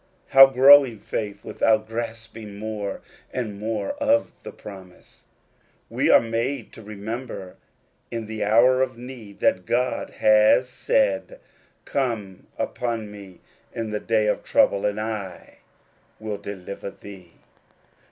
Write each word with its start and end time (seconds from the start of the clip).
How 0.29 0.47
growing 0.47 0.97
faith 0.97 1.43
without 1.45 1.87
grasping 1.87 2.57
more 2.57 3.01
and 3.31 3.59
more 3.59 3.91
of 4.01 4.31
the 4.41 4.51
promise? 4.51 5.25
We 5.91 6.09
are 6.09 6.19
made 6.19 6.73
to 6.73 6.81
remember 6.81 7.55
in 8.09 8.25
the 8.25 8.43
hour 8.43 8.81
of 8.81 8.97
need, 8.97 9.41
that 9.41 9.67
God 9.67 10.09
has 10.19 10.67
said," 10.67 11.39
Call 11.85 12.37
upon 12.57 13.11
me 13.11 13.41
ift 13.75 13.91
the 13.91 13.99
day 13.99 14.25
of 14.25 14.43
trouble, 14.43 14.87
and 14.87 14.99
I 14.99 15.59
will 16.19 16.37
deliver 16.39 16.89
thee." 16.89 17.33